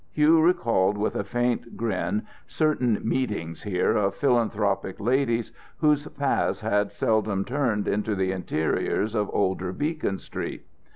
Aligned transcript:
Hugh 0.11 0.41
recalled 0.41 0.97
with 0.97 1.15
a 1.15 1.23
faint 1.23 1.77
grin 1.77 2.25
certain 2.47 3.07
meetings 3.07 3.61
here 3.61 3.95
of 3.95 4.15
philanthropic 4.15 4.99
ladies 4.99 5.51
whose 5.77 6.07
paths 6.07 6.61
had 6.61 6.91
seldom 6.91 7.45
turned 7.45 7.87
into 7.87 8.15
the 8.15 8.31
interiors 8.31 9.13
of 9.13 9.29
older 9.31 9.71
Beacon 9.71 10.17
Street. 10.17 10.65